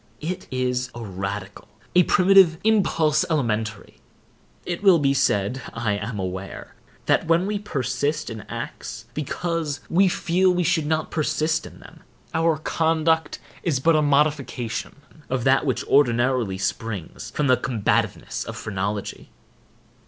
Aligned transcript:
It 0.21 0.47
is 0.49 0.89
a 0.95 1.03
radical, 1.03 1.67
a 1.93 2.01
primitive 2.01 2.57
impulse—elementary. 2.63 3.99
It 4.65 4.81
will 4.81 4.97
be 4.97 5.13
said, 5.13 5.61
I 5.73 5.91
am 5.93 6.17
aware, 6.17 6.73
that 7.05 7.27
when 7.27 7.45
we 7.45 7.59
persist 7.59 8.31
in 8.31 8.41
acts 8.49 9.05
because 9.13 9.79
we 9.91 10.07
feel 10.07 10.51
we 10.51 10.63
should 10.63 10.87
not 10.87 11.11
persist 11.11 11.67
in 11.67 11.81
them, 11.81 11.99
our 12.33 12.57
conduct 12.57 13.37
is 13.61 13.79
but 13.79 13.95
a 13.95 14.01
modification 14.01 14.95
of 15.29 15.43
that 15.43 15.67
which 15.67 15.85
ordinarily 15.85 16.57
springs 16.57 17.29
from 17.35 17.45
the 17.45 17.55
combativeness 17.55 18.43
of 18.43 18.57
phrenology. 18.57 19.29